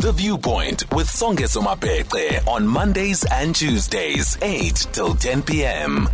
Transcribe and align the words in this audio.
The 0.00 0.12
Viewpoint 0.12 0.90
with 0.94 1.08
Songezo 1.08 1.62
Mapete 1.62 2.46
on 2.48 2.66
Mondays 2.66 3.22
and 3.30 3.54
Tuesdays, 3.54 4.38
8 4.40 4.74
till 4.92 5.14
10 5.14 5.42
p.m. 5.42 6.08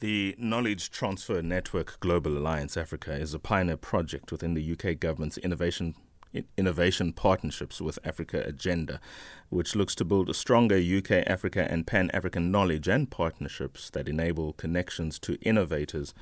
The 0.00 0.34
Knowledge 0.38 0.90
Transfer 0.90 1.40
Network 1.40 2.00
Global 2.00 2.36
Alliance 2.36 2.76
Africa 2.76 3.14
is 3.14 3.32
a 3.32 3.38
pioneer 3.38 3.76
project 3.76 4.32
within 4.32 4.54
the 4.54 4.72
UK 4.72 4.98
government's 4.98 5.38
innovation 5.38 5.94
innovation 6.56 7.12
partnerships 7.12 7.80
with 7.80 8.00
Africa 8.04 8.42
agenda, 8.44 9.00
which 9.50 9.76
looks 9.76 9.94
to 9.94 10.04
build 10.04 10.28
a 10.28 10.34
stronger 10.34 10.76
UK, 10.76 11.24
Africa, 11.28 11.64
and 11.70 11.86
Pan 11.86 12.10
African 12.12 12.50
knowledge 12.50 12.88
and 12.88 13.08
partnerships 13.08 13.88
that 13.90 14.08
enable 14.08 14.52
connections 14.54 15.20
to 15.20 15.38
innovators 15.42 16.12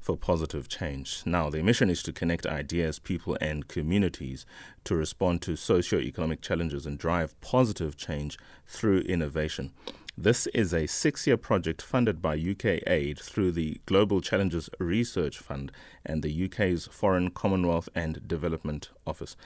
for 0.00 0.16
positive 0.16 0.68
change. 0.68 1.22
Now, 1.26 1.50
the 1.50 1.62
mission 1.62 1.90
is 1.90 2.02
to 2.04 2.12
connect 2.12 2.46
ideas, 2.46 2.98
people, 2.98 3.36
and 3.40 3.68
communities 3.68 4.46
to 4.84 4.94
respond 4.94 5.42
to 5.42 5.56
socio-economic 5.56 6.40
challenges 6.40 6.86
and 6.86 6.98
drive 6.98 7.40
positive 7.40 7.96
change 7.96 8.38
through 8.66 9.00
innovation. 9.00 9.72
This 10.20 10.48
is 10.48 10.74
a 10.74 10.88
six 10.88 11.28
year 11.28 11.36
project 11.36 11.80
funded 11.80 12.20
by 12.20 12.34
UK 12.34 12.82
Aid 12.88 13.20
through 13.20 13.52
the 13.52 13.80
Global 13.86 14.20
Challenges 14.20 14.68
Research 14.80 15.38
Fund 15.38 15.70
and 16.04 16.24
the 16.24 16.44
UK's 16.44 16.88
Foreign, 16.88 17.30
Commonwealth 17.30 17.88
and 17.94 18.26
Development 18.26 18.90
Office. 19.06 19.36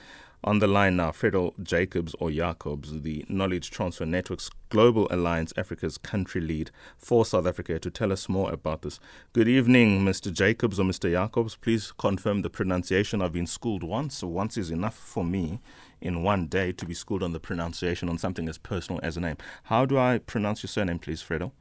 On 0.45 0.59
the 0.59 0.67
line 0.67 0.97
now, 0.97 1.13
Fredell 1.13 1.55
Jacobs 1.63 2.17
or 2.19 2.29
Jacobs, 2.29 3.03
the 3.03 3.25
Knowledge 3.29 3.71
Transfer 3.71 4.05
Network's 4.05 4.51
Global 4.71 5.07
Alliance 5.09 5.53
Africa's 5.57 5.97
country 5.97 6.41
lead 6.41 6.73
for 6.99 7.25
South 7.25 7.47
Africa, 7.47 7.79
to 7.79 7.91
tell 7.93 8.11
us 8.11 8.29
more 8.29 8.51
about 8.51 8.83
this. 8.83 8.99
Good 9.33 9.47
evening, 9.47 10.05
Mr. 10.05 10.33
Jacobs 10.33 10.81
or 10.81 10.83
Mr. 10.83 11.13
Jacobs. 11.13 11.55
Please 11.55 11.93
confirm 11.93 12.43
the 12.43 12.51
pronunciation. 12.51 13.23
I've 13.23 13.33
been 13.33 13.47
schooled 13.47 13.85
once, 13.85 14.17
so 14.17 14.27
once 14.27 14.57
is 14.59 14.73
enough 14.73 14.97
for 14.97 15.25
me 15.25 15.61
in 16.01 16.25
one 16.25 16.49
day 16.49 16.73
to 16.73 16.85
be 16.87 16.95
schooled 16.95 17.23
on 17.23 17.33
the 17.33 17.39
pronunciation 17.39 18.09
on 18.09 18.19
something 18.19 18.49
as 18.49 18.59
personal 18.59 18.99
as 19.05 19.17
a 19.17 19.21
name. 19.21 19.37
How 19.65 19.87
do 19.87 19.97
I 19.97 20.19
pronounce 20.19 20.65
your 20.65 20.69
surname, 20.69 20.99
please, 20.99 21.23
Fredo? 21.23 21.53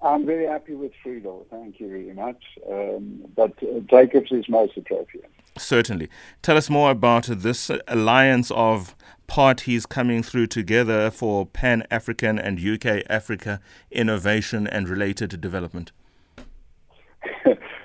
I'm 0.00 0.24
very 0.24 0.46
happy 0.46 0.74
with 0.74 0.92
Fredo. 1.04 1.44
Thank 1.50 1.78
you 1.78 1.88
very 1.88 2.14
much. 2.14 2.42
Um, 2.70 3.30
but 3.36 3.52
uh, 3.62 3.80
Jacobs 3.80 4.32
is 4.32 4.48
most 4.48 4.78
appropriate. 4.78 5.30
Certainly. 5.58 6.08
Tell 6.40 6.56
us 6.56 6.70
more 6.70 6.90
about 6.90 7.24
this 7.24 7.70
alliance 7.86 8.50
of 8.52 8.94
parties 9.26 9.86
coming 9.86 10.22
through 10.22 10.46
together 10.46 11.10
for 11.10 11.46
Pan 11.46 11.84
African 11.90 12.38
and 12.38 12.58
UK 12.58 13.02
Africa 13.08 13.60
innovation 13.90 14.66
and 14.66 14.88
related 14.88 15.40
development. 15.40 15.92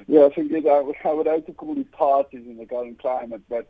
yeah, 0.08 0.26
I 0.26 0.30
think 0.30 0.66
I 0.66 0.82
would, 0.82 0.96
I 1.04 1.14
would 1.14 1.28
have 1.28 1.46
to 1.46 1.54
call 1.54 1.78
it 1.78 1.92
parties 1.92 2.46
in 2.46 2.58
the 2.58 2.66
current 2.66 3.00
climate, 3.00 3.42
but 3.50 3.70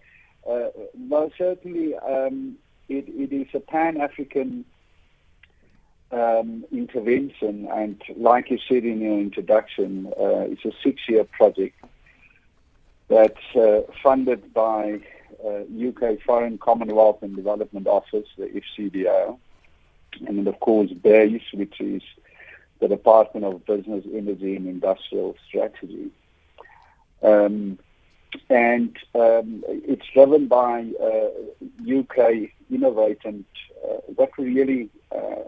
uh, 0.49 0.69
most 0.97 1.35
certainly, 1.37 1.95
um, 1.95 2.55
it, 2.87 3.05
it 3.07 3.35
is 3.35 3.47
a 3.53 3.59
pan-African 3.59 4.63
um, 6.11 6.63
intervention, 6.71 7.67
and 7.71 8.01
like 8.15 8.49
you 8.49 8.59
said 8.67 8.85
in 8.85 9.01
your 9.01 9.19
introduction, 9.19 10.07
uh, 10.19 10.45
it's 10.49 10.63
a 10.63 10.71
six-year 10.83 11.25
project 11.25 11.75
that's 13.09 13.55
uh, 13.55 13.81
funded 14.03 14.53
by 14.53 14.99
uh, 15.43 15.61
UK 15.87 16.21
Foreign 16.25 16.57
Commonwealth 16.57 17.21
and 17.21 17.35
Development 17.35 17.87
Office, 17.87 18.27
the 18.37 18.47
FCDO, 18.47 19.37
and 20.25 20.37
then 20.37 20.47
of 20.47 20.59
course 20.59 20.91
BEIS, 20.91 21.41
which 21.53 21.79
is 21.79 22.01
the 22.79 22.87
Department 22.87 23.45
of 23.45 23.65
Business, 23.65 24.05
Energy 24.13 24.55
and 24.55 24.67
Industrial 24.67 25.35
Strategy. 25.47 26.11
Um, 27.23 27.79
and 28.49 28.95
um, 29.15 29.63
it's 29.67 30.05
driven 30.13 30.47
by 30.47 30.85
uh, 31.01 31.99
UK 31.99 32.51
Innovate 32.69 33.21
and 33.23 33.45
uh, 33.83 33.97
what 34.15 34.31
we're 34.37 34.53
really 34.53 34.89
uh, 35.15 35.43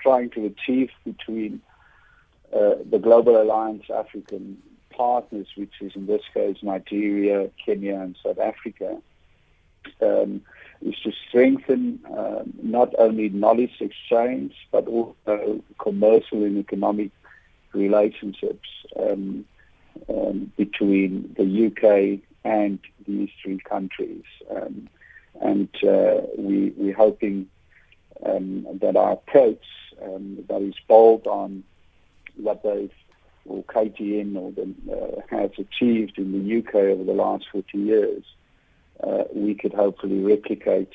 trying 0.00 0.30
to 0.30 0.44
achieve 0.44 0.90
between 1.04 1.60
uh, 2.54 2.74
the 2.88 2.98
Global 2.98 3.40
Alliance 3.40 3.84
African 3.92 4.58
partners, 4.98 5.46
which 5.56 5.72
is 5.80 5.92
in 5.94 6.06
this 6.06 6.22
case 6.34 6.58
Nigeria, 6.62 7.48
Kenya, 7.64 8.00
and 8.00 8.16
South 8.22 8.38
Africa, 8.38 8.98
um, 10.02 10.42
is 10.82 10.96
to 11.04 11.12
strengthen 11.28 12.00
um, 12.16 12.52
not 12.62 12.92
only 12.98 13.30
knowledge 13.30 13.76
exchange 13.80 14.54
but 14.70 14.86
also 14.86 15.62
commercial 15.78 16.44
and 16.44 16.58
economic 16.58 17.10
relationships. 17.72 18.68
Um, 18.98 19.44
um, 20.08 20.52
between 20.56 21.34
the 21.36 21.66
UK 21.66 22.20
and 22.44 22.78
these 23.06 23.30
three 23.42 23.58
countries. 23.58 24.24
Um, 24.50 24.88
and 25.40 25.68
uh, 25.84 26.22
we, 26.36 26.72
we're 26.76 26.96
hoping 26.96 27.48
um, 28.24 28.66
that 28.80 28.96
our 28.96 29.12
approach 29.12 29.62
that 30.00 30.62
is 30.62 30.74
bold 30.86 31.26
on 31.26 31.62
what 32.36 32.62
they've 32.62 32.92
or 33.48 33.64
KTN 33.64 34.36
or 34.36 34.52
the, 34.52 34.74
uh, 34.92 35.20
has 35.30 35.50
achieved 35.58 36.18
in 36.18 36.32
the 36.32 36.58
UK 36.58 36.74
over 36.74 37.04
the 37.04 37.12
last 37.12 37.46
40 37.50 37.78
years, 37.78 38.24
uh, 39.02 39.24
we 39.34 39.54
could 39.54 39.72
hopefully 39.72 40.20
replicate 40.20 40.92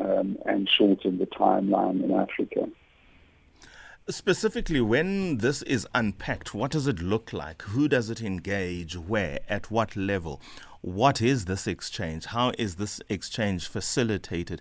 um, 0.00 0.38
and 0.46 0.68
shorten 0.68 1.18
the 1.18 1.26
timeline 1.26 2.02
in 2.02 2.12
Africa. 2.12 2.68
Specifically, 4.10 4.80
when 4.80 5.38
this 5.38 5.62
is 5.62 5.86
unpacked, 5.94 6.52
what 6.52 6.72
does 6.72 6.88
it 6.88 7.00
look 7.00 7.32
like? 7.32 7.62
Who 7.62 7.86
does 7.86 8.10
it 8.10 8.20
engage? 8.20 8.96
Where? 8.96 9.38
At 9.48 9.70
what 9.70 9.94
level? 9.94 10.40
What 10.80 11.22
is 11.22 11.44
this 11.44 11.68
exchange? 11.68 12.24
How 12.24 12.50
is 12.58 12.74
this 12.74 13.00
exchange 13.08 13.68
facilitated? 13.68 14.60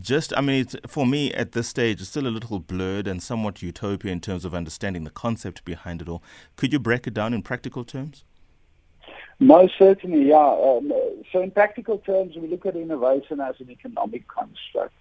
Just, 0.00 0.36
I 0.36 0.40
mean, 0.40 0.66
for 0.88 1.06
me 1.06 1.32
at 1.32 1.52
this 1.52 1.68
stage, 1.68 2.00
it's 2.00 2.10
still 2.10 2.26
a 2.26 2.28
little 2.28 2.58
blurred 2.58 3.06
and 3.06 3.22
somewhat 3.22 3.62
utopia 3.62 4.10
in 4.10 4.20
terms 4.20 4.44
of 4.44 4.52
understanding 4.52 5.04
the 5.04 5.10
concept 5.10 5.64
behind 5.64 6.02
it 6.02 6.08
all. 6.08 6.22
Could 6.56 6.72
you 6.72 6.80
break 6.80 7.06
it 7.06 7.14
down 7.14 7.32
in 7.32 7.42
practical 7.42 7.84
terms? 7.84 8.24
Most 9.38 9.74
certainly, 9.78 10.28
yeah. 10.28 10.36
Um, 10.38 10.92
so, 11.30 11.40
in 11.40 11.52
practical 11.52 11.98
terms, 11.98 12.34
we 12.34 12.48
look 12.48 12.66
at 12.66 12.74
innovation 12.74 13.38
as 13.40 13.54
an 13.60 13.70
economic 13.70 14.26
construct. 14.26 14.92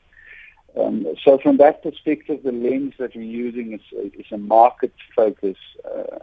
Um, 0.80 1.08
so 1.24 1.38
from 1.38 1.58
that 1.58 1.82
perspective, 1.82 2.42
the 2.44 2.52
lens 2.52 2.94
that 3.00 3.16
we're 3.16 3.24
using 3.24 3.74
is, 3.74 4.14
is 4.14 4.26
a 4.32 4.38
market 4.38 4.94
focus 5.16 5.58
uh, 5.86 6.20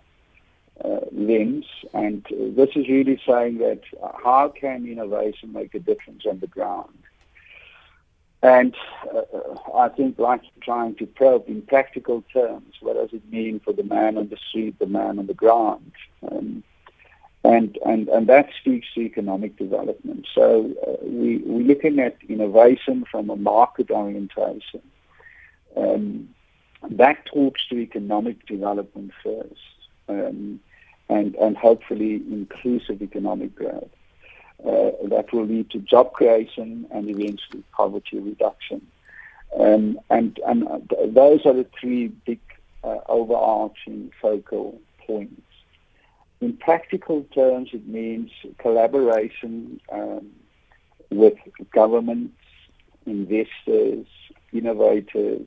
uh, 0.84 1.00
lens, 1.12 1.64
and 1.92 2.24
this 2.30 2.70
is 2.76 2.88
really 2.88 3.20
saying 3.26 3.58
that 3.58 3.80
how 4.22 4.52
can 4.60 4.86
innovation 4.86 5.52
make 5.52 5.74
a 5.74 5.78
difference 5.78 6.24
on 6.26 6.40
the 6.40 6.46
ground? 6.46 6.98
And 8.42 8.76
uh, 9.14 9.22
I 9.74 9.88
think, 9.88 10.18
like 10.18 10.42
trying 10.60 10.96
to 10.96 11.06
probe 11.06 11.48
in 11.48 11.62
practical 11.62 12.22
terms, 12.32 12.74
what 12.80 12.94
does 12.94 13.12
it 13.12 13.32
mean 13.32 13.58
for 13.58 13.72
the 13.72 13.82
man 13.82 14.18
on 14.18 14.28
the 14.28 14.36
street, 14.36 14.78
the 14.78 14.86
man 14.86 15.18
on 15.18 15.26
the 15.26 15.34
ground? 15.34 15.92
Um, 16.30 16.62
and, 17.44 17.78
and, 17.84 18.08
and 18.08 18.26
that 18.26 18.48
speaks 18.58 18.88
to 18.94 19.00
economic 19.00 19.56
development. 19.58 20.26
So 20.34 20.72
uh, 20.86 21.04
we, 21.04 21.38
we're 21.44 21.66
looking 21.66 21.98
at 21.98 22.16
innovation 22.28 23.04
from 23.10 23.28
a 23.28 23.36
market 23.36 23.90
orientation. 23.90 24.80
Um, 25.76 26.30
that 26.90 27.26
talks 27.26 27.66
to 27.68 27.76
economic 27.76 28.46
development 28.46 29.12
first, 29.22 29.60
um, 30.08 30.60
and, 31.08 31.34
and 31.34 31.56
hopefully 31.56 32.14
inclusive 32.14 33.02
economic 33.02 33.54
growth. 33.54 33.90
Uh, 34.64 34.92
that 35.08 35.26
will 35.32 35.44
lead 35.44 35.68
to 35.70 35.78
job 35.80 36.12
creation 36.14 36.86
and 36.90 37.10
eventually 37.10 37.62
poverty 37.72 38.18
reduction. 38.18 38.86
Um, 39.58 40.00
and, 40.08 40.38
and 40.46 40.66
those 41.08 41.44
are 41.44 41.52
the 41.52 41.66
three 41.78 42.08
big 42.08 42.40
uh, 42.82 42.98
overarching 43.08 44.12
focal 44.20 44.80
points. 45.06 45.42
In 46.40 46.56
practical 46.56 47.24
terms, 47.34 47.70
it 47.72 47.86
means 47.86 48.30
collaboration 48.58 49.80
um, 49.90 50.30
with 51.10 51.34
governments, 51.72 52.36
investors, 53.06 54.06
innovators, 54.52 55.46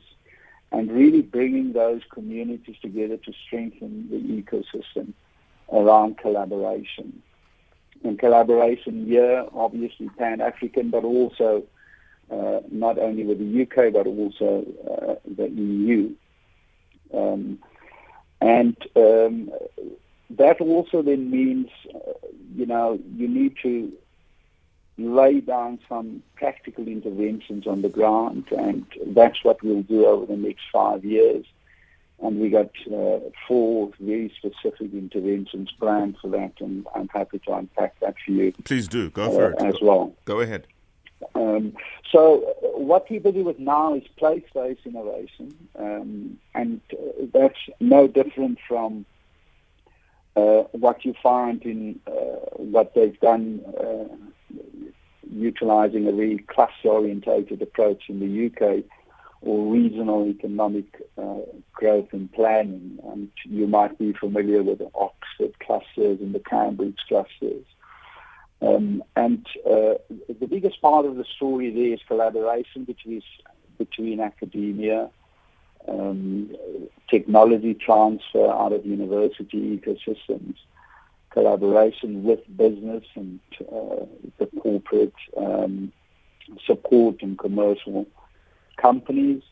and 0.71 0.91
really 0.91 1.21
bringing 1.21 1.73
those 1.73 2.01
communities 2.11 2.75
together 2.81 3.17
to 3.17 3.33
strengthen 3.45 4.09
the 4.09 4.17
ecosystem 4.17 5.13
around 5.71 6.17
collaboration. 6.17 7.21
And 8.03 8.19
collaboration 8.19 9.05
here, 9.05 9.45
obviously 9.53 10.09
pan-African, 10.17 10.89
but 10.89 11.03
also 11.03 11.63
uh, 12.31 12.59
not 12.69 12.99
only 12.99 13.23
with 13.23 13.39
the 13.39 13.61
UK, 13.63 13.93
but 13.93 14.05
also 14.05 14.65
uh, 14.91 15.15
the 15.35 15.49
EU. 15.49 16.13
Um, 17.13 17.59
and 18.41 18.77
um, 18.95 19.51
that 20.31 20.59
also 20.61 21.01
then 21.01 21.31
means, 21.31 21.69
uh, 21.93 22.13
you 22.55 22.65
know, 22.65 22.99
you 23.15 23.27
need 23.27 23.55
to 23.63 23.91
lay 24.97 25.39
down 25.41 25.79
some 25.87 26.23
practical 26.35 26.87
interventions 26.87 27.67
on 27.67 27.81
the 27.81 27.89
ground, 27.89 28.45
and 28.51 28.85
that's 29.07 29.43
what 29.43 29.61
we'll 29.63 29.83
do 29.83 30.05
over 30.05 30.25
the 30.25 30.37
next 30.37 30.63
five 30.71 31.05
years 31.05 31.45
and 32.19 32.39
we 32.39 32.49
got 32.49 32.69
uh, 32.91 33.19
four 33.47 33.91
very 33.99 34.31
specific 34.37 34.93
interventions 34.93 35.71
planned 35.79 36.17
for 36.21 36.29
that, 36.29 36.53
and 36.59 36.87
I'm 36.95 37.07
happy 37.09 37.39
to 37.39 37.53
unpack 37.53 37.99
that 37.99 38.15
for 38.25 38.31
you. 38.31 38.53
Please 38.63 38.87
do 38.87 39.09
go 39.09 39.31
for 39.31 39.45
uh, 39.45 39.65
it 39.65 39.75
as 39.75 39.81
well. 39.81 40.13
Go 40.25 40.39
ahead. 40.39 40.65
Um, 41.35 41.73
so 42.11 42.43
uh, 42.43 42.79
what 42.79 43.09
we're 43.09 43.19
busy 43.19 43.41
with 43.41 43.59
now 43.59 43.95
is 43.95 44.03
place-based 44.17 44.85
innovation, 44.85 45.55
um, 45.77 46.37
and 46.55 46.81
uh, 46.93 47.25
that's 47.33 47.59
no 47.79 48.07
different 48.07 48.59
from 48.67 49.01
uh, 49.01 49.16
what 50.71 51.03
you 51.05 51.13
find 51.21 51.61
in 51.63 51.99
uh, 52.07 52.11
what 52.55 52.93
they've 52.93 53.19
done, 53.19 53.61
uh, 53.79 54.15
utilizing 55.29 56.07
a 56.07 56.11
really 56.11 56.39
class-orientated 56.39 57.61
approach 57.61 58.03
in 58.09 58.19
the 58.19 58.47
UK 58.47 58.83
or 59.41 59.71
regional 59.71 60.25
economic 60.27 60.85
uh, 61.17 61.37
growth 61.73 62.07
and 62.11 62.31
planning. 62.33 62.99
And 63.11 63.29
you 63.43 63.67
might 63.67 63.97
be 63.97 64.13
familiar 64.13 64.63
with 64.63 64.79
the 64.79 64.89
Oxford 64.95 65.57
clusters 65.59 66.19
and 66.19 66.33
the 66.33 66.39
Cambridge 66.39 66.97
clusters. 67.07 67.65
Um, 68.61 69.03
and 69.15 69.45
uh, 69.65 69.95
the 70.39 70.47
biggest 70.49 70.81
part 70.81 71.05
of 71.05 71.15
the 71.15 71.25
story 71.35 71.69
there 71.69 71.93
is 71.93 71.99
collaboration 72.07 72.85
between 72.85 73.21
between 73.77 74.19
academia, 74.19 75.11
um, 75.87 76.55
technology 77.09 77.73
transfer 77.73 78.49
out 78.49 78.73
of 78.73 78.85
university 78.85 79.77
ecosystems, 79.77 80.55
collaboration 81.31 82.23
with 82.23 82.39
business 82.55 83.03
and 83.15 83.39
uh, 83.61 84.05
the 84.39 84.47
corporate 84.61 85.13
um, 85.37 85.91
support 86.65 87.21
and 87.21 87.37
commercial 87.37 88.07
companies, 88.77 89.43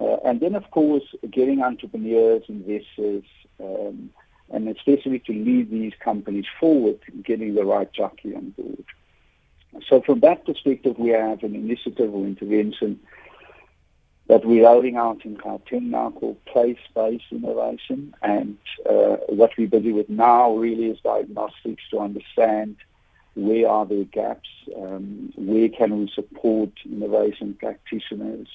uh, 0.00 0.16
and 0.24 0.40
then 0.40 0.54
of 0.54 0.70
course 0.70 1.04
getting 1.30 1.62
entrepreneurs, 1.62 2.42
investors, 2.48 3.24
um, 3.62 4.10
and 4.50 4.68
especially 4.68 5.18
to 5.20 5.32
lead 5.32 5.70
these 5.70 5.92
companies 6.02 6.46
forward, 6.58 6.98
getting 7.24 7.54
the 7.54 7.64
right 7.64 7.92
jockey 7.92 8.34
on 8.34 8.50
board. 8.50 8.84
So 9.88 10.02
from 10.02 10.20
that 10.20 10.44
perspective, 10.44 10.98
we 10.98 11.10
have 11.10 11.42
an 11.44 11.54
initiative 11.54 12.12
or 12.12 12.24
intervention 12.24 12.98
that 14.30 14.44
we're 14.44 14.62
rolling 14.62 14.96
out 14.96 15.24
in 15.24 15.36
Gauteng 15.36 15.90
now 15.90 16.10
called 16.12 16.42
place-based 16.44 17.24
innovation. 17.32 18.14
And 18.22 18.58
uh, 18.88 19.16
what 19.26 19.50
we're 19.58 19.66
busy 19.66 19.90
with 19.90 20.08
now 20.08 20.54
really 20.54 20.86
is 20.86 21.00
diagnostics 21.00 21.82
to 21.90 21.98
understand 21.98 22.76
where 23.34 23.68
are 23.68 23.84
there 23.86 24.04
gaps, 24.04 24.48
um, 24.76 25.32
where 25.34 25.68
can 25.68 25.98
we 25.98 26.12
support 26.14 26.70
innovation 26.84 27.56
practitioners, 27.58 28.46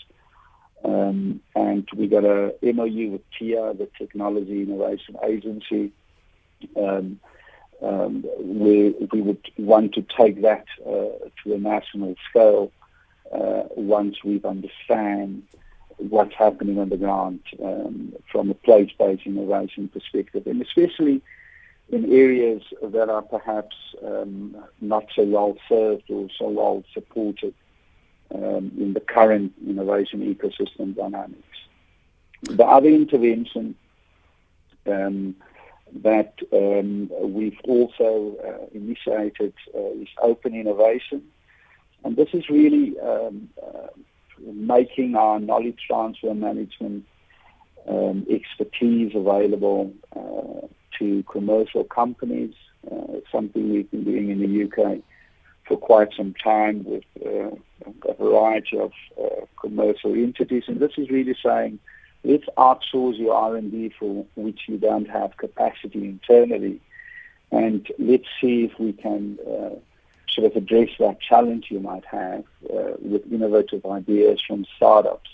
um, 0.85 1.41
and 1.55 1.85
we 1.93 2.07
got 2.07 2.23
a 2.23 2.55
MOU 2.61 3.11
with 3.11 3.21
TIA, 3.37 3.73
the 3.73 3.89
Technology 3.97 4.61
Innovation 4.61 5.17
Agency, 5.25 5.91
um, 6.77 7.19
um, 7.81 8.23
where 8.39 8.93
we 9.11 9.21
would 9.21 9.45
want 9.57 9.93
to 9.95 10.05
take 10.17 10.41
that 10.41 10.67
uh, 10.85 11.27
to 11.43 11.53
a 11.53 11.57
national 11.57 12.15
scale 12.29 12.71
uh, 13.33 13.63
once 13.75 14.23
we've 14.23 14.45
understand 14.45 15.43
what's 15.97 16.35
happening 16.35 16.79
on 16.79 16.89
the 16.89 16.97
ground 16.97 17.39
um, 17.63 18.13
from 18.31 18.49
a 18.49 18.53
place-based 18.53 19.25
innovation 19.25 19.87
perspective, 19.87 20.45
and 20.47 20.61
especially 20.61 21.21
in 21.89 22.11
areas 22.11 22.61
that 22.81 23.09
are 23.09 23.21
perhaps 23.21 23.75
um, 24.03 24.55
not 24.81 25.05
so 25.15 25.23
well 25.23 25.55
served 25.69 26.09
or 26.09 26.27
so 26.37 26.49
well 26.49 26.83
supported 26.93 27.53
um, 28.33 28.71
in 28.77 28.93
the 28.93 28.99
current 28.99 29.53
innovation 29.65 30.21
ecosystem 30.33 30.95
dynamics. 30.95 31.57
The 32.41 32.65
other 32.65 32.89
intervention 32.89 33.75
um, 34.87 35.35
that 36.03 36.33
um, 36.51 37.09
we've 37.21 37.59
also 37.63 38.35
uh, 38.43 38.65
initiated 38.73 39.53
uh, 39.73 39.91
is 40.01 40.07
open 40.21 40.53
innovation. 40.55 41.23
And 42.03 42.15
this 42.15 42.29
is 42.33 42.49
really 42.49 42.99
um, 42.99 43.49
uh, 43.61 43.87
making 44.39 45.15
our 45.15 45.39
knowledge 45.39 45.79
transfer 45.87 46.33
management 46.33 47.05
um, 47.87 48.25
expertise 48.29 49.11
available 49.15 49.93
uh, 50.15 50.67
to 50.99 51.23
commercial 51.23 51.83
companies, 51.83 52.53
uh, 52.91 53.19
something 53.31 53.71
we've 53.71 53.89
been 53.91 54.03
doing 54.03 54.29
in 54.29 54.39
the 54.39 54.63
UK 54.63 54.99
for 55.67 55.77
quite 55.77 56.09
some 56.15 56.33
time 56.43 56.83
with 56.83 57.03
uh, 57.25 57.49
a 58.07 58.13
variety 58.13 58.77
of 58.77 58.91
uh, 59.21 59.45
commercial 59.59 60.13
entities. 60.13 60.63
And 60.67 60.79
this 60.79 60.91
is 60.97 61.09
really 61.09 61.35
saying, 61.43 61.79
let's 62.23 62.45
outsource 62.57 63.17
your 63.17 63.33
R&D 63.33 63.93
for 63.99 64.25
which 64.35 64.61
you 64.67 64.77
don't 64.77 65.09
have 65.09 65.37
capacity 65.37 66.05
internally. 66.05 66.79
And 67.51 67.87
let's 67.97 68.25
see 68.41 68.63
if 68.63 68.79
we 68.79 68.93
can 68.93 69.39
address 70.55 70.89
that 70.99 71.19
challenge 71.21 71.67
you 71.69 71.79
might 71.79 72.05
have 72.05 72.43
uh, 72.71 72.93
with 72.99 73.31
innovative 73.31 73.85
ideas 73.85 74.41
from 74.45 74.65
startups 74.75 75.29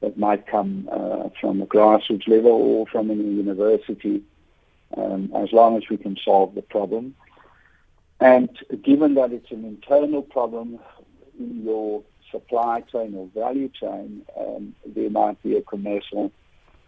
that 0.00 0.18
might 0.18 0.46
come 0.46 0.88
uh, 0.92 1.28
from 1.40 1.62
a 1.62 1.66
grassroots 1.66 2.28
level 2.28 2.50
or 2.50 2.86
from 2.86 3.10
a 3.10 3.14
university, 3.14 4.22
um, 4.96 5.30
as 5.34 5.52
long 5.52 5.76
as 5.76 5.84
we 5.88 5.96
can 5.96 6.16
solve 6.22 6.54
the 6.54 6.62
problem. 6.62 7.14
And 8.20 8.50
given 8.82 9.14
that 9.14 9.32
it's 9.32 9.50
an 9.50 9.64
internal 9.64 10.22
problem 10.22 10.78
in 11.38 11.64
your 11.64 12.02
supply 12.30 12.80
chain 12.82 13.14
or 13.14 13.28
value 13.34 13.68
chain, 13.68 14.24
um, 14.38 14.74
there 14.84 15.10
might 15.10 15.42
be 15.42 15.56
a 15.56 15.62
commercial 15.62 16.32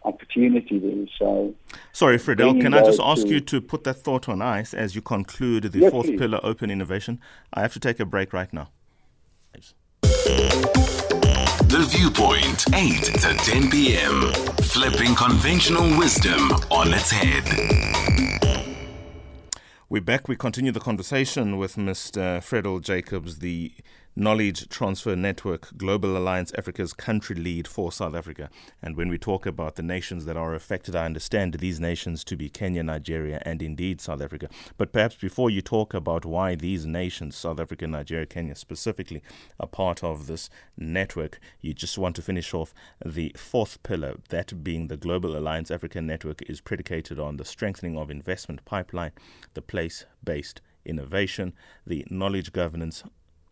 opportunity 0.06 0.79
there. 0.79 1.06
So, 1.19 1.55
sorry, 1.93 2.19
Fredell, 2.19 2.61
can 2.61 2.73
I 2.73 2.82
just 2.82 3.00
ask 3.03 3.23
to, 3.23 3.29
you 3.29 3.41
to 3.41 3.61
put 3.61 3.85
that 3.85 3.94
thought 3.94 4.29
on 4.29 4.41
ice 4.41 4.73
as 4.73 4.94
you 4.94 5.03
conclude 5.03 5.64
the 5.64 5.81
yes, 5.81 5.91
fourth 5.91 6.06
please. 6.06 6.19
pillar, 6.19 6.41
open 6.43 6.70
innovation? 6.70 7.20
I 7.53 7.61
have 7.61 7.73
to 7.75 7.81
take 7.81 8.00
a 8.00 8.05
break 8.05 8.32
right 8.32 8.53
now. 8.53 8.70
Thanks. 9.53 9.75
The 11.69 11.85
Viewpoint, 11.91 12.64
8 12.73 13.05
to 13.20 13.35
10 13.35 13.70
p.m. 13.70 14.32
Flipping 14.62 15.14
conventional 15.14 15.99
wisdom 15.99 16.52
on 16.70 16.94
its 16.94 17.11
head. 17.11 17.44
We're 19.88 20.00
back. 20.00 20.26
We 20.26 20.37
continue 20.37 20.73
the 20.73 20.81
conversation 20.81 21.59
with 21.59 21.76
Mr. 21.76 22.43
Fredell 22.43 22.81
Jacobs, 22.81 23.38
the 23.38 23.73
Knowledge 24.18 24.70
Transfer 24.70 25.14
Network 25.14 25.76
Global 25.76 26.16
Alliance 26.16 26.50
Africa's 26.56 26.94
country 26.94 27.36
lead 27.36 27.68
for 27.68 27.92
South 27.92 28.14
Africa. 28.14 28.48
And 28.80 28.96
when 28.96 29.10
we 29.10 29.18
talk 29.18 29.44
about 29.44 29.74
the 29.74 29.82
nations 29.82 30.24
that 30.24 30.38
are 30.38 30.54
affected, 30.54 30.96
I 30.96 31.04
understand 31.04 31.52
these 31.52 31.78
nations 31.78 32.24
to 32.24 32.34
be 32.34 32.48
Kenya, 32.48 32.82
Nigeria, 32.82 33.42
and 33.44 33.60
indeed 33.60 34.00
South 34.00 34.22
Africa. 34.22 34.48
But 34.78 34.90
perhaps 34.90 35.16
before 35.16 35.50
you 35.50 35.60
talk 35.60 35.92
about 35.92 36.24
why 36.24 36.54
these 36.54 36.86
nations, 36.86 37.37
South 37.37 37.61
Africa, 37.61 37.87
Nigeria, 37.87 38.25
Kenya 38.25 38.54
specifically, 38.54 39.23
are 39.61 39.66
part 39.68 40.02
of 40.02 40.28
this 40.28 40.49
network, 40.78 41.38
you 41.61 41.75
just 41.75 41.99
want 41.99 42.16
to 42.16 42.23
finish 42.23 42.54
off 42.54 42.73
the 43.04 43.37
fourth 43.37 43.82
pillar, 43.82 44.16
that 44.30 44.64
being 44.64 44.88
the 44.88 44.96
Global 44.96 45.37
Alliance 45.37 45.70
Africa 45.70 46.00
Network 46.00 46.40
is 46.49 46.62
predicated 46.62 47.18
on 47.18 47.37
the 47.37 47.44
strengthening 47.44 47.99
of 47.99 48.11
investment 48.11 48.64
pipeline, 48.64 49.12
the 49.52 49.61
place 49.61 50.06
based 50.25 50.62
innovation, 50.87 51.52
the 51.87 52.06
knowledge 52.08 52.54
governance 52.54 53.04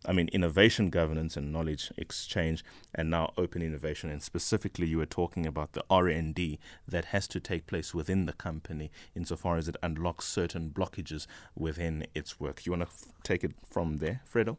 I 0.07 0.13
mean, 0.13 0.29
innovation 0.29 0.89
governance 0.89 1.35
and 1.35 1.51
knowledge 1.51 1.91
exchange, 1.97 2.63
and 2.93 3.09
now 3.09 3.33
open 3.37 3.61
innovation. 3.61 4.09
And 4.09 4.21
specifically, 4.21 4.87
you 4.87 4.97
were 4.97 5.05
talking 5.05 5.45
about 5.45 5.73
the 5.73 5.83
R&D 5.89 6.59
that 6.87 7.05
has 7.05 7.27
to 7.29 7.39
take 7.39 7.67
place 7.67 7.93
within 7.93 8.25
the 8.25 8.33
company, 8.33 8.91
insofar 9.15 9.57
as 9.57 9.67
it 9.67 9.75
unlocks 9.81 10.25
certain 10.25 10.69
blockages 10.69 11.27
within 11.55 12.05
its 12.13 12.39
work. 12.39 12.65
You 12.65 12.73
want 12.73 12.83
to 12.83 12.87
f- 12.87 13.13
take 13.23 13.43
it 13.43 13.53
from 13.69 13.97
there, 13.97 14.21
Fredo? 14.31 14.57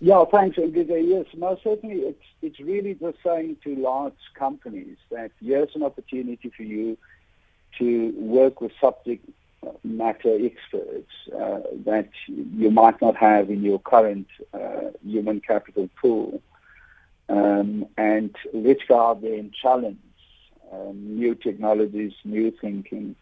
Yeah, 0.00 0.24
thanks, 0.30 0.58
Yes, 0.58 1.26
most 1.36 1.62
certainly, 1.62 1.96
it's 1.96 2.24
it's 2.42 2.60
really 2.60 2.94
just 2.94 3.18
saying 3.24 3.58
to 3.64 3.76
large 3.76 4.14
companies 4.34 4.96
that 5.10 5.30
here's 5.40 5.74
an 5.74 5.82
opportunity 5.82 6.50
for 6.54 6.62
you 6.62 6.98
to 7.78 8.12
work 8.16 8.60
with 8.60 8.72
subject 8.80 9.28
matter 9.82 10.36
experts 10.42 11.10
uh, 11.34 11.60
that 11.84 12.08
you 12.26 12.70
might 12.70 13.00
not 13.00 13.16
have 13.16 13.50
in 13.50 13.62
your 13.62 13.78
current 13.78 14.26
uh, 14.52 14.90
human 15.04 15.40
capital 15.40 15.88
pool. 16.00 16.42
Um, 17.28 17.86
and 17.96 18.34
let's 18.52 18.82
go 18.86 19.00
out 19.00 19.22
there 19.22 19.34
and 19.34 19.52
challenge 19.52 19.98
um, 20.72 21.18
new 21.18 21.34
technologies, 21.34 22.12
new 22.24 22.52
thinking, 22.60 23.16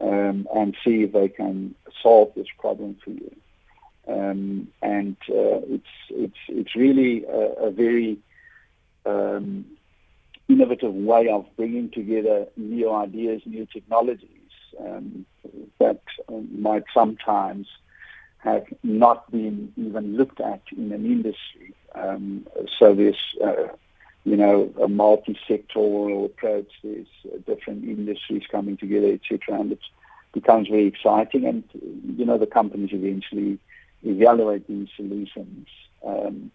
um, 0.00 0.46
and 0.54 0.76
see 0.84 1.02
if 1.02 1.12
they 1.12 1.28
can 1.28 1.74
solve 2.02 2.32
this 2.34 2.46
problem 2.58 2.96
for 3.04 3.10
you. 3.10 3.34
Um, 4.08 4.68
and 4.82 5.16
uh, 5.28 5.60
it's 5.68 5.94
it's 6.10 6.38
it's 6.48 6.76
really 6.76 7.24
a, 7.24 7.66
a 7.66 7.70
very 7.70 8.18
um, 9.04 9.64
innovative 10.48 10.94
way 10.94 11.28
of 11.28 11.44
bringing 11.56 11.90
together 11.90 12.46
new 12.56 12.92
ideas, 12.92 13.42
new 13.46 13.66
technologies 13.66 14.35
um, 14.80 15.26
that 15.78 16.00
might 16.50 16.84
sometimes 16.92 17.66
have 18.38 18.66
not 18.82 19.30
been 19.30 19.72
even 19.76 20.16
looked 20.16 20.40
at 20.40 20.62
in 20.76 20.92
an 20.92 21.04
industry. 21.04 21.74
Um, 21.94 22.46
so 22.78 22.94
there's 22.94 23.34
uh, 23.42 23.68
you 24.26 24.36
know, 24.36 24.74
a 24.82 24.88
multi-sectoral 24.88 26.24
approach. 26.24 26.68
There's 26.82 27.06
uh, 27.26 27.38
different 27.46 27.84
industries 27.84 28.42
coming 28.50 28.76
together, 28.76 29.12
etc. 29.12 29.60
And 29.60 29.70
it 29.70 29.78
becomes 30.32 30.66
very 30.66 30.86
exciting. 30.86 31.46
And, 31.46 31.62
you 32.18 32.24
know, 32.26 32.36
the 32.36 32.46
companies 32.48 32.90
eventually 32.92 33.60
evaluate 34.02 34.66
these 34.66 34.88
solutions. 34.96 35.68
Um, 36.04 36.50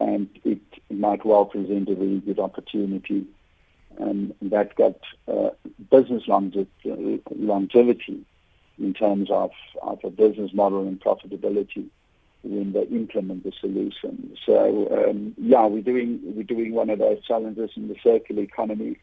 and 0.00 0.30
it 0.44 0.62
might 0.88 1.26
well 1.26 1.44
present 1.44 1.90
a 1.90 1.94
very 1.94 2.20
good 2.20 2.38
opportunity. 2.38 3.26
Um, 3.98 4.32
that 4.40 4.76
got 4.76 4.98
uh, 5.28 5.50
business 5.90 6.22
longevity 6.26 8.24
in 8.78 8.94
terms 8.94 9.30
of, 9.30 9.50
of 9.82 9.98
a 10.04 10.10
business 10.10 10.52
model 10.54 10.86
and 10.86 11.00
profitability 11.00 11.88
when 12.42 12.72
they 12.72 12.84
implement 12.84 13.44
the 13.44 13.52
solution. 13.60 14.34
So 14.46 14.88
um, 15.08 15.34
yeah, 15.36 15.66
we're 15.66 15.82
doing 15.82 16.20
we're 16.24 16.42
doing 16.44 16.72
one 16.72 16.88
of 16.88 16.98
those 16.98 17.22
challenges 17.24 17.70
in 17.76 17.88
the 17.88 17.96
circular 18.02 18.42
economy 18.42 18.96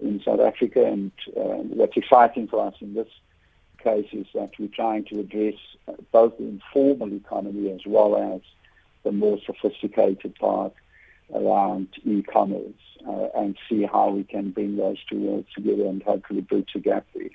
in 0.00 0.20
South 0.22 0.40
Africa, 0.40 0.84
and 0.84 1.12
uh, 1.36 1.62
what's 1.72 1.96
exciting 1.96 2.48
for 2.48 2.66
us 2.66 2.74
in 2.80 2.94
this 2.94 3.08
case 3.82 4.08
is 4.12 4.26
that 4.34 4.50
we're 4.58 4.68
trying 4.68 5.04
to 5.04 5.20
address 5.20 5.54
both 6.12 6.36
the 6.36 6.44
informal 6.44 7.12
economy 7.14 7.70
as 7.70 7.80
well 7.86 8.16
as 8.34 8.40
the 9.04 9.12
more 9.12 9.38
sophisticated 9.46 10.34
part 10.34 10.74
around 11.34 11.88
e-commerce 12.04 12.74
uh, 13.06 13.28
and 13.34 13.56
see 13.68 13.84
how 13.84 14.10
we 14.10 14.24
can 14.24 14.50
bring 14.50 14.76
those 14.76 14.98
two 15.10 15.20
worlds 15.20 15.48
together 15.54 15.86
and 15.86 16.02
hopefully 16.02 16.40
bridge 16.40 16.70
a 16.74 16.78
gap 16.78 17.06
there. 17.14 17.30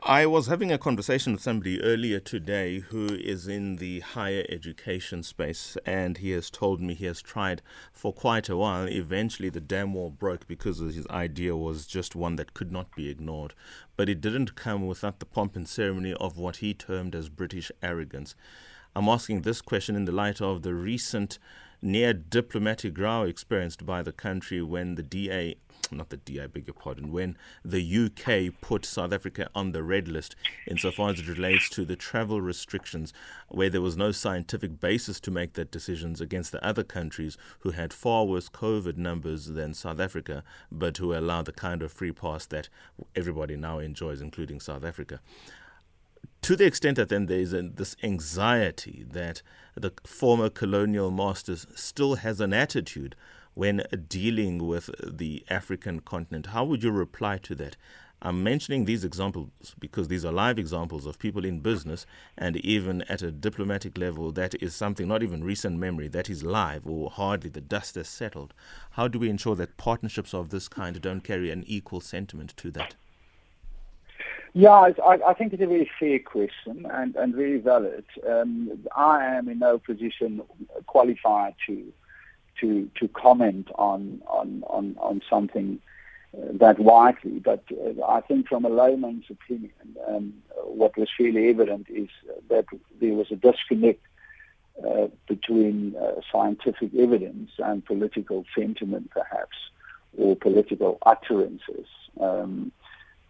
I 0.00 0.26
was 0.26 0.46
having 0.46 0.70
a 0.70 0.78
conversation 0.78 1.32
with 1.32 1.42
somebody 1.42 1.82
earlier 1.82 2.20
today 2.20 2.78
who 2.78 3.06
is 3.08 3.48
in 3.48 3.76
the 3.76 3.98
higher 3.98 4.46
education 4.48 5.24
space, 5.24 5.76
and 5.84 6.18
he 6.18 6.30
has 6.30 6.50
told 6.50 6.80
me 6.80 6.94
he 6.94 7.06
has 7.06 7.20
tried 7.20 7.62
for 7.92 8.12
quite 8.12 8.48
a 8.48 8.56
while. 8.56 8.88
Eventually, 8.88 9.48
the 9.48 9.60
dam 9.60 9.94
wall 9.94 10.10
broke 10.10 10.46
because 10.46 10.78
his 10.78 11.06
idea 11.08 11.56
was 11.56 11.84
just 11.84 12.14
one 12.14 12.36
that 12.36 12.54
could 12.54 12.70
not 12.70 12.94
be 12.94 13.08
ignored. 13.08 13.54
But 13.96 14.08
it 14.08 14.20
didn't 14.20 14.54
come 14.54 14.86
without 14.86 15.18
the 15.18 15.26
pomp 15.26 15.56
and 15.56 15.68
ceremony 15.68 16.14
of 16.14 16.38
what 16.38 16.58
he 16.58 16.74
termed 16.74 17.16
as 17.16 17.28
British 17.28 17.72
arrogance. 17.82 18.36
I'm 18.98 19.08
asking 19.08 19.42
this 19.42 19.60
question 19.60 19.94
in 19.94 20.06
the 20.06 20.10
light 20.10 20.40
of 20.40 20.62
the 20.62 20.74
recent 20.74 21.38
near 21.80 22.12
diplomatic 22.12 22.98
row 22.98 23.22
experienced 23.22 23.86
by 23.86 24.02
the 24.02 24.10
country 24.10 24.60
when 24.60 24.96
the 24.96 25.04
DA, 25.04 25.54
not 25.92 26.08
the 26.08 26.16
DA, 26.16 26.48
beg 26.48 26.66
your 26.66 26.74
pardon, 26.74 27.12
when 27.12 27.36
the 27.64 27.78
UK 27.80 28.60
put 28.60 28.84
South 28.84 29.12
Africa 29.12 29.48
on 29.54 29.70
the 29.70 29.84
red 29.84 30.08
list 30.08 30.34
insofar 30.66 31.10
as 31.10 31.20
it 31.20 31.28
relates 31.28 31.70
to 31.70 31.84
the 31.84 31.94
travel 31.94 32.40
restrictions, 32.40 33.12
where 33.46 33.70
there 33.70 33.80
was 33.80 33.96
no 33.96 34.10
scientific 34.10 34.80
basis 34.80 35.20
to 35.20 35.30
make 35.30 35.52
that 35.52 35.70
decisions 35.70 36.20
against 36.20 36.50
the 36.50 36.66
other 36.66 36.82
countries 36.82 37.38
who 37.60 37.70
had 37.70 37.92
far 37.92 38.24
worse 38.24 38.48
COVID 38.48 38.96
numbers 38.96 39.46
than 39.46 39.74
South 39.74 40.00
Africa, 40.00 40.42
but 40.72 40.96
who 40.96 41.16
allowed 41.16 41.44
the 41.44 41.52
kind 41.52 41.84
of 41.84 41.92
free 41.92 42.10
pass 42.10 42.46
that 42.46 42.68
everybody 43.14 43.54
now 43.54 43.78
enjoys, 43.78 44.20
including 44.20 44.58
South 44.58 44.82
Africa 44.82 45.20
to 46.42 46.56
the 46.56 46.64
extent 46.64 46.96
that 46.96 47.08
then 47.08 47.26
there 47.26 47.40
is 47.40 47.52
a, 47.52 47.62
this 47.62 47.96
anxiety 48.02 49.04
that 49.10 49.42
the 49.74 49.92
former 50.04 50.48
colonial 50.48 51.10
masters 51.10 51.66
still 51.74 52.16
has 52.16 52.40
an 52.40 52.52
attitude 52.52 53.14
when 53.54 53.82
dealing 54.08 54.66
with 54.66 54.88
the 55.04 55.44
African 55.50 56.00
continent. 56.00 56.46
How 56.46 56.64
would 56.64 56.82
you 56.82 56.90
reply 56.90 57.38
to 57.38 57.54
that? 57.56 57.76
I'm 58.20 58.42
mentioning 58.42 58.84
these 58.84 59.04
examples 59.04 59.50
because 59.78 60.08
these 60.08 60.24
are 60.24 60.32
live 60.32 60.58
examples 60.58 61.06
of 61.06 61.20
people 61.20 61.44
in 61.44 61.60
business 61.60 62.04
and 62.36 62.56
even 62.56 63.02
at 63.02 63.22
a 63.22 63.30
diplomatic 63.30 63.96
level 63.96 64.32
that 64.32 64.60
is 64.60 64.74
something 64.74 65.06
not 65.06 65.22
even 65.22 65.44
recent 65.44 65.78
memory 65.78 66.08
that 66.08 66.28
is 66.28 66.42
live 66.42 66.84
or 66.84 67.10
hardly 67.10 67.48
the 67.48 67.60
dust 67.60 67.94
has 67.94 68.08
settled. 68.08 68.54
How 68.92 69.06
do 69.06 69.20
we 69.20 69.28
ensure 69.28 69.54
that 69.56 69.76
partnerships 69.76 70.34
of 70.34 70.50
this 70.50 70.66
kind 70.66 71.00
don't 71.00 71.22
carry 71.22 71.50
an 71.50 71.62
equal 71.66 72.00
sentiment 72.00 72.54
to 72.56 72.72
that? 72.72 72.96
Yeah, 74.54 74.92
I, 75.04 75.18
I, 75.28 75.34
think 75.34 75.52
it's 75.52 75.62
a 75.62 75.66
very 75.66 75.90
fair 76.00 76.18
question 76.18 76.86
and, 76.90 77.14
and 77.16 77.34
very 77.34 77.58
valid. 77.58 78.04
Um, 78.26 78.78
I 78.96 79.24
am 79.24 79.48
in 79.48 79.58
no 79.58 79.78
position 79.78 80.42
qualified 80.86 81.54
to 81.66 81.92
to 82.60 82.90
to 82.98 83.08
comment 83.08 83.68
on 83.76 84.22
on 84.26 84.64
on, 84.66 84.96
on 84.98 85.22
something 85.28 85.78
uh, 86.36 86.46
that 86.52 86.78
widely, 86.78 87.38
but 87.38 87.62
uh, 87.72 88.02
I 88.04 88.20
think 88.22 88.48
from 88.48 88.64
a 88.64 88.68
layman's 88.68 89.26
opinion, 89.30 89.72
um, 90.06 90.34
what 90.64 90.96
was 90.96 91.08
fairly 91.16 91.48
evident 91.48 91.86
is 91.88 92.08
that 92.48 92.66
there 93.00 93.14
was 93.14 93.30
a 93.30 93.36
disconnect 93.36 94.04
uh, 94.86 95.08
between 95.26 95.94
uh, 95.96 96.20
scientific 96.30 96.94
evidence 96.94 97.50
and 97.58 97.84
political 97.84 98.44
sentiment, 98.56 99.10
perhaps, 99.10 99.56
or 100.16 100.36
political 100.36 100.98
utterances. 101.04 101.86
Um, 102.20 102.72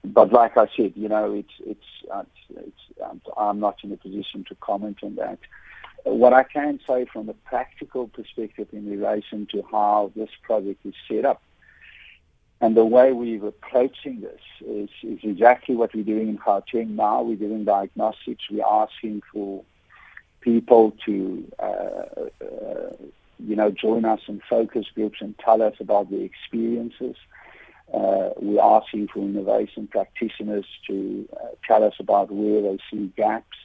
but 0.05 0.33
like 0.33 0.57
I 0.57 0.69
said, 0.77 0.93
you 0.97 1.09
know, 1.09 1.33
it's 1.35 1.53
it's, 1.61 1.85
uh, 2.13 2.25
it's, 2.51 2.73
it's 2.97 3.27
I'm 3.37 3.61
not 3.61 3.77
in 3.83 3.93
a 3.93 3.97
position 3.97 4.45
to 4.49 4.55
comment 4.57 4.99
on 5.03 5.17
that. 5.17 5.39
What 6.05 6.33
I 6.33 6.45
can 6.45 6.81
say 6.87 7.07
from 7.13 7.29
a 7.29 7.35
practical 7.35 8.09
perspective 8.09 8.69
in 8.73 8.89
relation 8.89 9.47
to 9.53 9.63
how 9.71 10.13
this 10.15 10.31
project 10.43 10.87
is 10.87 10.95
set 11.09 11.25
up 11.25 11.43
and 12.61 12.77
the 12.77 12.85
way 12.85 13.13
we're 13.13 13.47
approaching 13.47 14.21
this 14.21 14.41
is, 14.67 14.89
is 15.03 15.21
exactly 15.23 15.77
what 15.77 15.95
we're 15.95 16.03
doing 16.03 16.29
in 16.29 16.39
Gauteng 16.39 16.91
now. 16.91 17.23
We're 17.23 17.37
doing 17.37 17.65
diagnostics. 17.65 18.45
We're 18.51 18.67
asking 18.67 19.23
for 19.33 19.63
people 20.41 20.97
to, 21.07 21.53
uh, 21.61 21.63
uh, 21.63 22.97
you 23.39 23.55
know, 23.55 23.71
join 23.71 24.05
us 24.05 24.21
in 24.27 24.43
focus 24.51 24.87
groups 24.93 25.19
and 25.21 25.39
tell 25.39 25.63
us 25.63 25.75
about 25.79 26.11
their 26.11 26.23
experiences. 26.23 27.15
Uh, 27.93 28.31
we're 28.37 28.61
asking 28.61 29.09
for 29.09 29.21
innovation 29.21 29.87
practitioners 29.87 30.67
to 30.87 31.29
uh, 31.41 31.47
tell 31.67 31.83
us 31.83 31.95
about 31.99 32.31
where 32.31 32.61
they 32.63 32.79
see 32.91 33.11
gaps. 33.17 33.57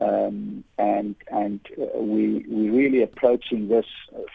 Um, 0.00 0.62
and 0.78 1.16
and 1.32 1.60
uh, 1.80 1.98
we, 1.98 2.44
we're 2.48 2.72
really 2.72 3.02
approaching 3.02 3.68
this 3.68 3.86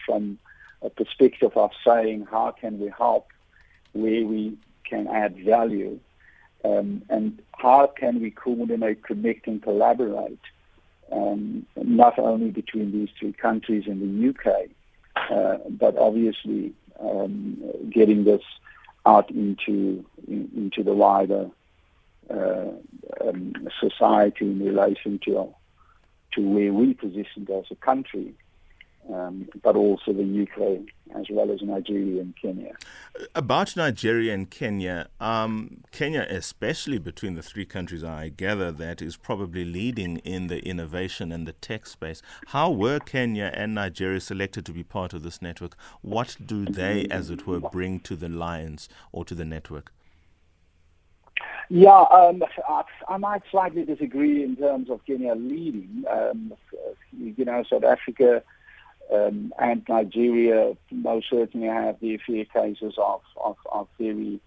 from 0.04 0.38
a 0.82 0.90
perspective 0.90 1.56
of 1.56 1.70
saying 1.86 2.26
how 2.30 2.50
can 2.50 2.78
we 2.78 2.92
help 2.96 3.28
where 3.92 4.26
we 4.26 4.58
can 4.84 5.08
add 5.08 5.36
value 5.38 5.98
um, 6.64 7.02
and 7.08 7.40
how 7.52 7.86
can 7.86 8.20
we 8.20 8.30
coordinate, 8.30 9.02
connect 9.04 9.46
and 9.46 9.62
collaborate 9.62 10.40
um, 11.12 11.66
not 11.76 12.18
only 12.18 12.50
between 12.50 12.92
these 12.92 13.08
three 13.18 13.32
countries 13.32 13.84
and 13.86 14.00
the 14.00 14.28
UK, 14.30 14.68
uh, 15.30 15.58
but 15.70 15.96
obviously 15.96 16.72
um, 17.00 17.62
getting 17.90 18.24
this 18.24 18.42
out 19.06 19.30
into 19.30 20.04
in, 20.26 20.50
into 20.56 20.82
the 20.82 20.94
wider 20.94 21.50
uh, 22.30 22.70
um, 23.20 23.52
society 23.80 24.46
in 24.46 24.64
relation 24.64 25.20
to 25.24 25.54
to 26.32 26.40
where 26.40 26.72
we 26.72 26.94
positioned 26.94 27.50
as 27.50 27.64
a 27.70 27.76
country 27.76 28.34
um, 29.12 29.48
but 29.62 29.76
also 29.76 30.12
the 30.12 30.46
UK 30.48 30.93
as 31.14 31.26
well 31.30 31.50
as 31.52 31.62
Nigeria 31.62 32.20
and 32.20 32.34
Kenya. 32.36 32.72
About 33.34 33.76
Nigeria 33.76 34.34
and 34.34 34.50
Kenya, 34.50 35.08
um, 35.20 35.82
Kenya, 35.92 36.26
especially 36.28 36.98
between 36.98 37.34
the 37.34 37.42
three 37.42 37.64
countries, 37.64 38.02
I 38.02 38.30
gather 38.30 38.72
that 38.72 39.00
is 39.00 39.16
probably 39.16 39.64
leading 39.64 40.18
in 40.18 40.48
the 40.48 40.60
innovation 40.66 41.30
and 41.30 41.46
the 41.46 41.52
tech 41.52 41.86
space. 41.86 42.20
How 42.48 42.70
were 42.70 42.98
Kenya 42.98 43.50
and 43.54 43.74
Nigeria 43.74 44.20
selected 44.20 44.66
to 44.66 44.72
be 44.72 44.82
part 44.82 45.12
of 45.12 45.22
this 45.22 45.40
network? 45.40 45.76
What 46.02 46.36
do 46.44 46.64
they, 46.64 47.06
as 47.10 47.30
it 47.30 47.46
were, 47.46 47.60
bring 47.60 48.00
to 48.00 48.16
the 48.16 48.26
alliance 48.26 48.88
or 49.12 49.24
to 49.24 49.34
the 49.34 49.44
network? 49.44 49.92
Yeah, 51.70 52.02
um, 52.12 52.42
I, 52.68 52.82
I, 53.08 53.16
might 53.16 53.42
slightly 53.50 53.84
disagree 53.84 54.44
in 54.44 54.54
terms 54.56 54.90
of 54.90 55.00
Kenya 55.06 55.34
leading. 55.34 56.04
Um, 56.10 56.52
you 57.12 57.44
know, 57.44 57.64
South 57.68 57.84
Africa 57.84 58.42
um, 59.12 59.52
and 59.58 59.82
Nigeria 59.88 60.76
most 60.90 61.26
certainly 61.30 61.68
have 61.68 62.00
their 62.00 62.18
fair 62.26 62.44
cases 62.44 62.94
of, 62.98 63.20
of, 63.42 63.56
of 63.72 63.88
very 63.98 64.40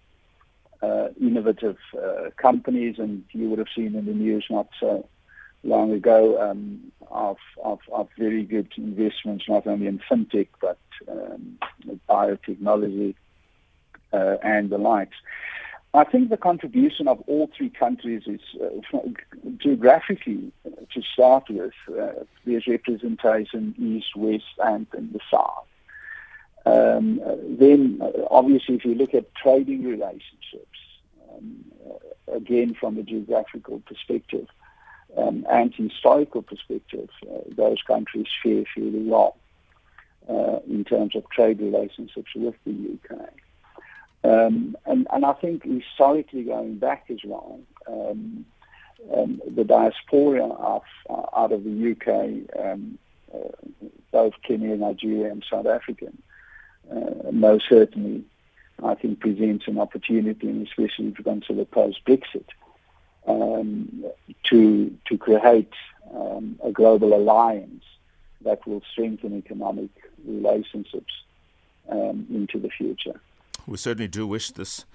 uh, 0.82 1.08
innovative 1.20 1.76
uh, 1.96 2.30
companies, 2.36 2.96
and 2.98 3.24
you 3.32 3.48
would 3.50 3.58
have 3.58 3.68
seen 3.74 3.94
in 3.94 4.06
the 4.06 4.12
news 4.12 4.46
not 4.50 4.68
so 4.78 5.08
long 5.64 5.92
ago 5.92 6.40
um, 6.50 6.92
of, 7.10 7.36
of, 7.64 7.80
of, 7.92 8.08
very 8.16 8.44
good 8.44 8.72
investments, 8.76 9.44
not 9.48 9.66
only 9.66 9.86
in 9.86 9.98
fintech 10.08 10.48
but 10.60 10.78
um, 11.08 11.58
biotechnology 12.08 13.14
uh, 14.12 14.36
and 14.42 14.70
the 14.70 14.78
likes. 14.78 15.16
I 15.98 16.04
think 16.04 16.30
the 16.30 16.36
contribution 16.36 17.08
of 17.08 17.20
all 17.26 17.50
three 17.56 17.70
countries 17.70 18.22
is 18.26 18.40
uh, 18.62 19.00
geographically 19.56 20.52
uh, 20.64 20.70
to 20.94 21.02
start 21.14 21.44
with. 21.50 21.72
Uh, 21.88 22.24
there's 22.44 22.66
representation 22.66 23.74
east, 23.78 24.14
west, 24.16 24.54
and 24.58 24.86
in 24.96 25.12
the 25.12 25.20
south. 25.30 25.66
Um, 26.66 27.20
then, 27.62 27.98
uh, 28.00 28.26
obviously, 28.30 28.76
if 28.76 28.84
you 28.84 28.94
look 28.94 29.14
at 29.14 29.34
trading 29.34 29.82
relationships, 29.84 30.78
um, 31.32 31.64
uh, 31.88 32.34
again 32.34 32.74
from 32.74 32.98
a 32.98 33.02
geographical 33.02 33.80
perspective 33.80 34.46
um, 35.16 35.46
and 35.50 35.74
historical 35.74 36.42
perspective, 36.42 37.08
uh, 37.22 37.40
those 37.56 37.78
countries 37.86 38.28
fare 38.42 38.64
fairly 38.74 39.02
well. 39.02 39.36
uh, 40.28 40.58
in 40.68 40.84
terms 40.84 41.16
of 41.16 41.28
trade 41.30 41.60
relationships 41.60 42.30
with 42.34 42.54
the 42.64 42.98
UK. 42.98 43.18
Um, 44.24 44.76
and, 44.84 45.06
and, 45.12 45.24
I 45.24 45.32
think 45.34 45.62
historically 45.64 46.42
going 46.42 46.78
back 46.78 47.04
as 47.08 47.20
well, 47.24 47.60
um, 47.86 48.44
um, 49.14 49.40
the 49.48 49.62
diaspora 49.62 50.44
of, 50.44 50.82
uh, 51.08 51.22
out 51.36 51.52
of 51.52 51.62
the 51.62 51.92
UK, 51.92 52.58
um, 52.60 52.98
uh, 53.32 53.48
both 54.10 54.34
Kenya, 54.42 54.76
Nigeria, 54.76 55.30
and 55.30 55.44
South 55.48 55.66
Africa, 55.66 56.06
uh, 56.90 57.30
most 57.30 57.68
certainly, 57.68 58.24
I 58.82 58.94
think 58.96 59.20
presents 59.20 59.68
an 59.68 59.78
opportunity, 59.78 60.48
and 60.48 60.66
especially 60.66 61.08
if 61.08 61.18
you 61.18 61.24
consider 61.24 61.60
the 61.60 61.66
post-Brexit, 61.66 62.46
um, 63.26 64.04
to 64.44 64.96
to 65.06 65.18
create 65.18 65.72
um, 66.14 66.58
a 66.64 66.72
global 66.72 67.14
alliance 67.14 67.84
that 68.40 68.66
will 68.66 68.82
strengthen 68.90 69.36
economic 69.36 69.90
relationships 70.24 71.12
um, 71.90 72.26
into 72.30 72.58
the 72.58 72.70
future. 72.70 73.20
We 73.68 73.76
certainly 73.76 74.08
do 74.08 74.26
wish 74.26 74.50
this 74.50 74.86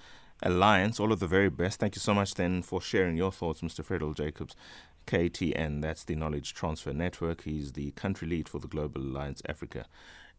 alliance 0.42 0.98
all 0.98 1.12
of 1.12 1.20
the 1.20 1.28
very 1.28 1.48
best. 1.48 1.78
Thank 1.78 1.94
you 1.94 2.00
so 2.00 2.12
much 2.12 2.34
then 2.34 2.60
for 2.60 2.80
sharing 2.80 3.16
your 3.16 3.30
thoughts, 3.30 3.60
Mr. 3.60 3.84
Frederill 3.84 4.16
Jacobs. 4.16 4.56
KTN, 5.06 5.80
that's 5.80 6.02
the 6.02 6.16
Knowledge 6.16 6.54
Transfer 6.54 6.92
Network. 6.92 7.42
He's 7.42 7.74
the 7.74 7.92
country 7.92 8.26
lead 8.26 8.48
for 8.48 8.58
the 8.58 8.66
Global 8.66 9.00
Alliance 9.00 9.42
Africa 9.48 9.84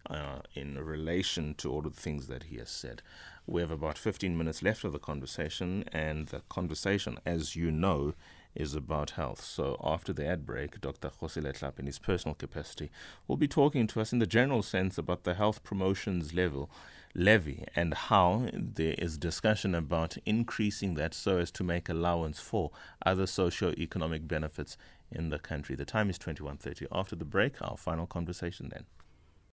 uh, 0.10 0.40
in 0.54 0.78
relation 0.84 1.54
to 1.60 1.72
all 1.72 1.88
of 1.88 1.96
the 1.96 2.02
things 2.02 2.28
that 2.28 2.44
he 2.44 2.58
has 2.58 2.70
said. 2.70 3.02
We 3.48 3.62
have 3.62 3.72
about 3.72 3.98
15 3.98 4.38
minutes 4.38 4.62
left 4.62 4.84
of 4.84 4.92
the 4.92 5.00
conversation, 5.00 5.86
and 5.94 6.28
the 6.28 6.42
conversation, 6.50 7.20
as 7.26 7.56
you 7.56 7.72
know, 7.72 8.16
is 8.54 8.76
about 8.76 9.12
health. 9.12 9.46
So 9.46 9.80
after 9.82 10.12
the 10.12 10.28
ad 10.28 10.46
break, 10.46 10.82
Dr. 10.82 11.10
Kgosi 11.10 11.42
Letlape, 11.42 11.80
in 11.80 11.86
his 11.86 12.00
personal 12.00 12.36
capacity, 12.36 12.92
will 13.30 13.38
be 13.38 13.48
talking 13.48 13.88
to 13.88 14.02
us 14.02 14.12
in 14.12 14.20
the 14.20 14.28
general 14.28 14.62
sense 14.62 14.98
about 14.98 15.24
the 15.24 15.36
health 15.36 15.64
promotions 15.64 16.34
level 16.34 16.70
levy 17.16 17.66
and 17.76 17.94
how 17.94 18.50
there 18.54 18.96
is 18.98 19.18
discussion 19.18 19.74
about 19.74 20.18
increasing 20.26 20.96
that 20.96 21.14
so 21.14 21.38
as 21.38 21.50
to 21.52 21.64
make 21.64 21.88
allowance 21.88 22.40
for 22.40 22.72
other 23.06 23.26
socio-economic 23.26 24.28
benefits 24.28 24.78
in 25.12 25.30
the 25.30 25.40
country. 25.40 25.76
The 25.76 25.86
time 25.86 26.10
is 26.10 26.18
21:30. 26.20 26.88
After 26.92 27.16
the 27.16 27.26
break, 27.26 27.62
our 27.62 27.78
final 27.78 28.06
conversation 28.06 28.70
then. 28.70 28.86